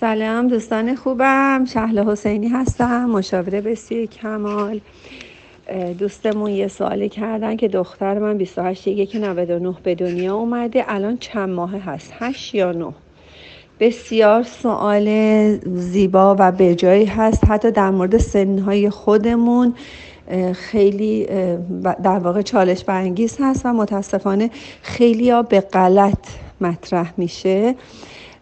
[0.00, 1.64] سلام دوستان خوبم.
[1.64, 4.80] شهل حسینی هستم مشاوره بسیار کمال.
[5.98, 10.84] دوستمون یه سوالی کردن که دختر من 28 یک 99 به دنیا اومده.
[10.88, 12.92] الان چند ماه هست؟ 8 یا 9
[13.80, 15.08] بسیار سوال
[15.66, 17.44] زیبا و بجایی هست.
[17.48, 19.74] حتی در مورد سنهای خودمون
[20.52, 21.26] خیلی
[21.82, 24.50] در واقع چالش برانگیز هست و متاسفانه
[24.82, 26.28] خیلی ها به غلط
[26.60, 27.74] مطرح میشه.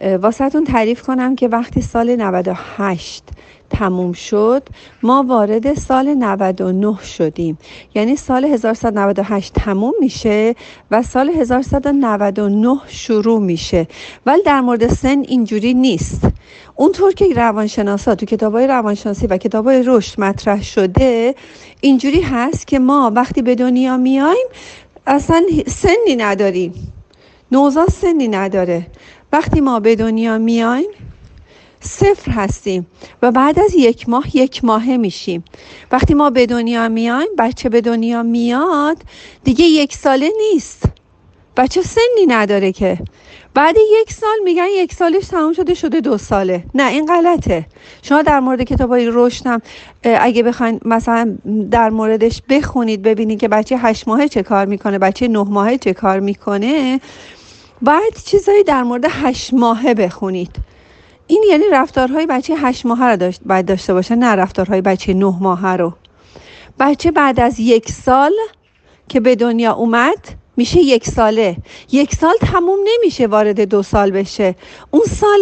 [0.00, 3.24] واسهتون تعریف کنم که وقتی سال 98
[3.70, 4.62] تموم شد
[5.02, 7.58] ما وارد سال 99 شدیم.
[7.94, 10.54] یعنی سال 1198 تموم میشه
[10.90, 13.86] و سال 1199 شروع میشه.
[14.26, 16.28] ولی در مورد سن اینجوری نیست.
[16.76, 21.34] اونطور که روانشناسا تو کتابای روانشناسی و کتابای رشد مطرح شده
[21.80, 24.48] اینجوری هست که ما وقتی به دنیا میایم
[25.06, 26.92] اصلا سنی نداریم.
[27.52, 28.86] نوزاد سنی نداره.
[29.32, 30.90] وقتی ما به دنیا میایم
[31.80, 32.86] صفر هستیم
[33.22, 35.44] و بعد از یک ماه یک ماهه میشیم.
[35.92, 38.96] وقتی ما به دنیا میایم بچه به دنیا میاد
[39.44, 40.82] دیگه یک ساله نیست.
[41.56, 42.98] بچه سنی نداره که.
[43.54, 46.64] بعد یک سال میگن یک سالش تمام شده شده دو ساله.
[46.74, 47.66] نه این غلطه.
[48.02, 49.62] شما در مورد کتاب های رشدم
[50.02, 51.38] اگه بخواین مثلا
[51.70, 55.92] در موردش بخونید ببینید که بچه هشت ماهه چه کار می‌کنه بچه نه ماهه چه
[55.92, 57.00] کار می‌کنه.
[57.82, 60.56] باید چیزایی در مورد هشت ماهه بخونید.
[61.26, 65.34] این یعنی رفتارهای بچه هشت ماهه رو داشت باید داشته باشه نه رفتارهای بچه نه
[65.40, 65.92] ماهه رو.
[66.80, 68.32] بچه بعد از یک سال
[69.08, 70.18] که به دنیا اومد
[70.56, 71.56] میشه یک ساله.
[71.92, 74.54] یک سال تموم نمیشه وارد دو سال بشه.
[74.90, 75.40] اون سال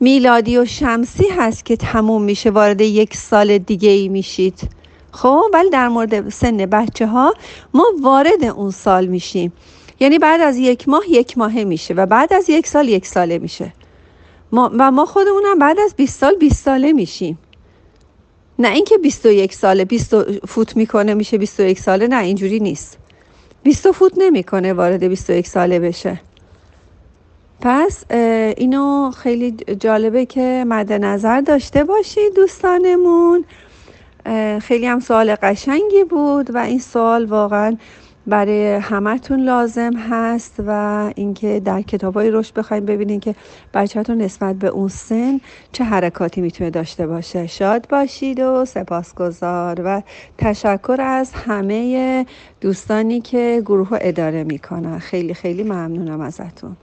[0.00, 4.68] میلادی و شمسی هست که تموم میشه وارد یک سال دیگه ای میشید.
[5.12, 7.34] خب ولی در مورد سن بچه ها
[7.74, 9.52] ما وارد اون سال میشیم.
[10.00, 13.38] یعنی بعد از یک ماه یک ماهه میشه و بعد از یک سال یک ساله
[13.38, 13.72] میشه.
[14.52, 17.38] ما و ما خودمونم بعد از 20 سال 20 ساله میشیم.
[18.58, 22.98] نه اینکه 21 ساله 20 فوت می‌کنه میشه 21 ساله نه اینجوری نیست.
[23.62, 26.20] 20 فوت نمی‌کنه وارد 21 ساله بشه.
[27.60, 28.04] پس
[28.56, 33.44] اینو خیلی جالبه که مد نظر داشته باشید دوستانمون.
[34.62, 37.76] خیلی هم سوال قشنگی بود و این سوال واقعا
[38.26, 43.34] برای همتون لازم هست و اینکه در کتابای رشد بخوایم ببینین که
[43.74, 45.40] بچهتون نسبت به اون سن
[45.72, 47.46] چه حرکاتی می‌تونه داشته باشه.
[47.46, 50.02] شاد باشید و سپاسگزار و
[50.38, 52.26] تشکر از همه
[52.60, 54.98] دوستانی که گروه اداره می‌کنن.
[54.98, 56.76] خیلی خیلی ممنونم ازتون.